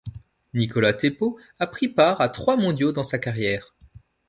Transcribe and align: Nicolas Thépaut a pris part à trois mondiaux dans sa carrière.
Nicolas 0.55 0.95
Thépaut 0.95 1.37
a 1.59 1.67
pris 1.67 1.87
part 1.87 2.21
à 2.21 2.29
trois 2.29 2.57
mondiaux 2.57 2.91
dans 2.91 3.03
sa 3.03 3.19
carrière. 3.19 3.75